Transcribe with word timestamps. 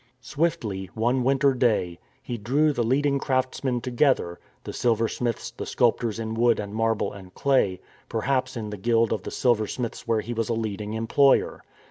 Swiftly, 0.23 0.87
one 0.95 1.23
winter 1.23 1.53
day, 1.53 1.99
he 2.23 2.35
drew 2.35 2.73
the 2.73 2.81
leading 2.81 3.19
crafts 3.19 3.63
men 3.63 3.79
together 3.79 4.39
(the 4.63 4.73
silversmiths, 4.73 5.51
the 5.51 5.65
sculptors 5.67 6.17
in 6.17 6.33
wood 6.33 6.59
and 6.59 6.73
marble 6.73 7.13
and 7.13 7.35
clay), 7.35 7.79
perhaps 8.09 8.57
in 8.57 8.71
the 8.71 8.77
guild 8.77 9.13
of 9.13 9.21
the 9.21 9.29
silversmiths 9.29 10.07
where 10.07 10.21
he 10.21 10.33
was 10.33 10.49
a 10.49 10.55
leading 10.55 10.93
employer. 10.95 11.61